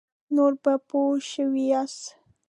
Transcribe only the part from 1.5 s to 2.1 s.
یاست.